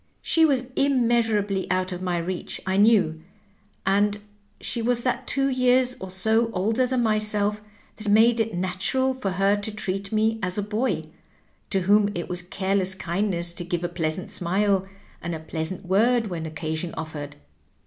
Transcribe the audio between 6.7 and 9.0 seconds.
than myself that made it nat